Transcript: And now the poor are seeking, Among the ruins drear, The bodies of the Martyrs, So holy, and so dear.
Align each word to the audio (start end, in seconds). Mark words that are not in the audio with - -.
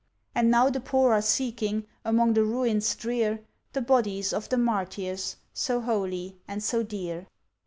And 0.33 0.49
now 0.49 0.67
the 0.71 0.79
poor 0.79 1.13
are 1.13 1.21
seeking, 1.21 1.85
Among 2.03 2.33
the 2.33 2.43
ruins 2.43 2.95
drear, 2.95 3.41
The 3.73 3.81
bodies 3.83 4.33
of 4.33 4.49
the 4.49 4.57
Martyrs, 4.57 5.35
So 5.53 5.79
holy, 5.79 6.37
and 6.47 6.63
so 6.63 6.81
dear. 6.81 7.27